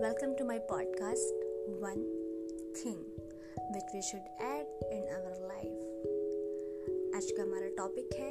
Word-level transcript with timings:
Welcome 0.00 0.30
to 0.30 0.44
my 0.44 0.58
podcast, 0.58 1.32
One 1.80 2.02
Thing, 2.76 3.00
which 3.72 3.90
we 3.94 4.02
should 4.02 4.26
add 4.40 4.68
in 4.92 5.02
our 5.16 5.34
life. 5.48 5.80
आज 7.16 7.30
का 7.30 7.42
हमारा 7.42 7.68
topic 7.76 8.14
है 8.14 8.30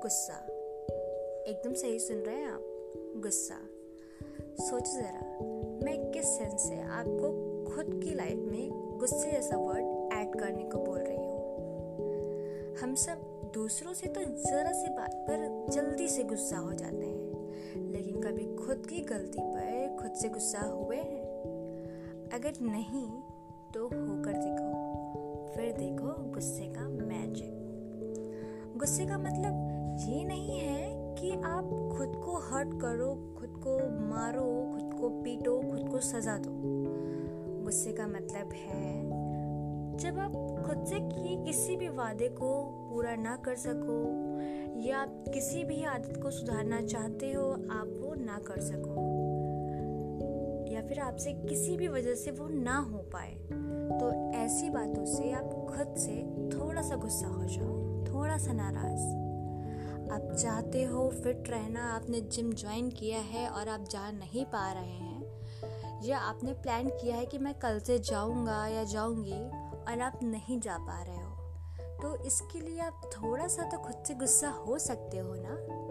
गुस्सा। 0.00 0.34
एकदम 1.46 1.72
सही 1.72 1.98
सुन 1.98 2.16
रहे 2.16 2.36
हैं 2.36 2.46
आप? 2.46 2.60
गुस्सा। 3.16 3.58
सोचो 4.64 4.92
ज़रा 4.92 5.38
मैं 5.84 6.10
किस 6.10 6.26
सेंस 6.38 6.62
से 6.62 6.80
आपको 6.80 7.28
खुद 7.64 8.00
की 8.04 8.14
लाइफ 8.14 8.36
में 8.36 8.98
गुस्से 8.98 9.30
जैसा 9.30 9.56
वर्ड 9.56 10.12
ऐड 10.12 10.40
करने 10.40 10.62
को 10.62 10.78
बोल 10.78 10.98
रही 10.98 11.16
हूँ? 11.16 11.44
हम 12.76 12.94
सब 12.94 13.50
दूसरों 13.54 13.94
से 13.94 14.06
तो 14.06 14.20
ज़रा 14.20 14.72
सी 14.72 14.88
बात 14.88 15.14
पर 15.30 15.66
जल्दी 15.72 16.08
से 16.08 16.22
गुस्सा 16.22 16.56
हो 16.56 16.72
जाते 16.72 17.06
हैं 17.06 17.24
लेकिन 17.92 18.22
कभी 18.22 18.66
खुद 18.66 18.86
की 18.86 19.00
गलती 19.00 19.38
पर 19.40 19.73
खुद 20.04 20.12
से 20.12 20.28
गुस्सा 20.28 20.60
हुए 20.60 20.96
हैं? 20.96 21.22
अगर 22.34 22.52
नहीं 22.62 23.08
तो 23.74 23.84
होकर 23.84 24.32
देखो। 24.32 24.72
फिर 25.54 25.72
देखो 25.72 26.32
गुस्से 26.32 26.64
का 26.66 26.88
मैजिक 26.88 28.74
गुस्से 28.78 29.06
का 29.06 29.18
मतलब 29.18 29.54
ये 30.08 30.24
नहीं 30.24 30.58
है 30.58 31.14
कि 31.14 31.30
आप 31.30 31.64
खुद 31.96 32.22
को 32.24 32.36
हर्ट 32.36 32.68
करो, 32.80 33.34
खुद 33.38 33.48
को 33.48 33.78
मारो, 34.10 34.72
खुद 34.72 35.00
को 35.00 35.08
पीटो, 35.08 35.60
खुद 35.60 35.88
को 35.88 35.98
सजा 35.98 36.38
दो। 36.38 36.50
गुस्से 37.64 37.92
का 37.92 38.06
मतलब 38.06 38.52
है, 38.52 39.02
जब 39.96 40.18
आप 40.18 40.32
खुद 40.66 40.84
से 40.86 41.00
किए 41.00 41.44
किसी 41.44 41.76
भी 41.76 41.88
वादे 41.88 42.28
को 42.28 42.62
पूरा 42.92 43.16
ना 43.16 43.36
कर 43.36 43.56
सको, 43.56 44.00
या 44.80 44.98
आप 44.98 45.24
किसी 45.34 45.64
भी 45.64 45.84
आदत 45.84 46.20
को 46.22 46.30
सुधारना 46.30 46.82
चाहते 46.82 47.32
हो, 47.32 47.50
आप 47.52 47.98
वो 48.02 48.14
ना 48.14 48.38
कर 48.38 48.60
सको। 48.60 49.13
फिर 50.88 51.00
आपसे 51.00 51.32
किसी 51.32 51.76
भी 51.76 51.88
वजह 51.88 52.14
से 52.14 52.30
वो 52.30 52.48
ना 52.48 52.78
हो 52.78 52.98
पाए 52.98 53.34
तो 54.00 54.32
ऐसी 54.34 54.70
बातों 54.70 55.04
से 55.06 55.32
आप 55.32 55.50
खुद 55.68 55.94
से 55.96 56.22
थोड़ा 56.56 56.82
सा 56.82 56.96
गुस्सा 56.96 57.26
हो 57.26 57.44
जाओ 57.44 58.04
थोड़ा 58.04 58.38
सा 58.38 58.52
नाराज़। 58.52 59.24
आप 60.12 60.34
चाहते 60.34 60.84
हो, 60.84 61.08
फिट 61.08 61.48
रहना, 61.48 61.84
आपने 61.84 62.20
जिम 62.20 62.52
ज्वाइन 62.52 62.90
किया 62.90 63.18
है 63.18 63.48
और 63.48 63.68
आप 63.68 63.84
जा 63.90 64.10
नहीं 64.10 64.44
पा 64.44 64.72
रहे 64.72 64.98
हैं, 64.98 66.02
या 66.02 66.18
आपने 66.18 66.52
प्लान 66.52 66.88
किया 66.88 67.16
है 67.16 67.26
कि 67.26 67.38
मैं 67.38 67.54
कल 67.54 67.78
से 67.78 67.98
जाऊँगा 67.98 68.66
या 68.66 68.84
जाऊँगी 68.84 69.40
और 69.88 70.00
आप 70.00 70.18
नहीं 70.22 70.60
जा 70.60 70.76
पा 70.78 71.02
रहे 71.02 71.16
हो 71.16 71.30
तो 72.02 72.24
इसके 72.24 72.60
लिए 72.60 72.80
आप 72.80 73.10
थोड़ा 73.14 73.46
सा 73.46 73.62
तो 73.62 73.78
खुद 73.78 74.04
से 74.06 74.14
गुस्सा 74.14 74.48
हो 74.48 74.78
सकते 74.78 75.18
हो 75.18 75.34
ना? 75.36 75.83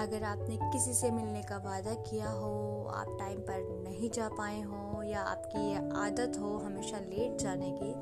अगर 0.00 0.22
आपने 0.22 0.58
किसी 0.62 0.94
से 0.94 1.10
मिलने 1.10 1.42
का 1.42 1.56
वादा 1.56 1.94
किया 1.94 2.30
हो, 2.30 2.84
आप 2.94 3.16
टाइम 3.18 3.38
पर 3.38 3.84
नहीं 3.88 4.10
जा 4.10 4.28
पाए 4.28 4.60
हो 4.60 5.02
या 5.02 5.20
आपकी 5.20 5.68
ये 5.68 5.76
आदत 5.76 6.38
हो 6.38 6.58
हमेशा 6.58 6.98
लेट 6.98 7.38
जाने 7.38 7.70
की 7.82 7.92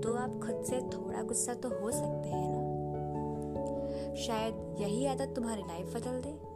तो 0.00 0.14
आप 0.14 0.40
खुद 0.46 0.64
से 0.64 0.80
थोड़ा 0.80 1.22
गुस्सा 1.22 1.54
तो 1.54 1.68
हो 1.68 1.90
सकते 1.90 2.28
हैं 2.28 2.48
ना। 2.52 2.74
शायद 4.14 4.76
यही 4.80 5.06
आदत 5.06 5.32
तुम्हारी 5.36 5.62
लाइफ 5.62 5.96
बदल 5.96 6.20
दे। 6.20 6.54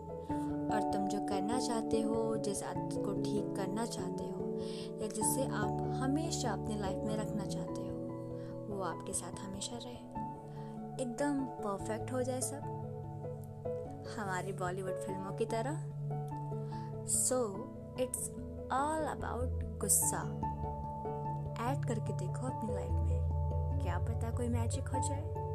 और 0.69 0.93
तुम 0.93 1.09
जो 1.09 1.19
करना 1.21 1.61
चाहते 1.61 2.01
हो, 2.01 2.37
जिस 2.37 2.63
आदत 2.63 2.97
को 2.97 3.13
ठीक 3.13 3.57
करना 3.57 3.87
चाहते 3.87 4.25
हो, 4.25 4.59
या 5.03 5.09
जिससे 5.09 5.47
आप 5.47 6.01
हमेशा 6.03 6.51
अपनी 6.51 6.81
लाइफ 6.81 6.99
में 7.05 7.17
रखना 7.17 7.47
चाहते 7.47 7.81
हो, 7.81 7.97
वो 8.69 8.83
आपके 8.83 9.13
साथ 9.13 9.41
हमेशा 9.41 9.77
रहे। 9.77 10.09
एकदम 11.03 11.45
परफेक्ट 11.45 12.13
हो 12.13 12.23
जाए 12.23 12.41
सब। 12.41 12.88
हमारी 14.17 14.53
बॉलीवुड 14.53 14.93
फ़िल्मों 14.93 15.33
की 15.33 15.45
तरह। 15.45 15.83
सो 17.07 17.55
इट्स 18.01 18.31
ऑल 18.73 19.05
अबाउट 19.05 19.79
गुस्सा। 19.81 20.23
ऐड 21.71 21.85
करके 21.85 22.13
देखो 22.13 22.47
अपनी 22.47 22.75
लाइफ 22.75 22.91
में। 22.91 23.81
क्या 23.83 23.99
पता 23.99 24.31
कोई 24.31 24.49
मैजिक 24.49 24.89
हो 24.89 25.09
जाए। 25.09 25.48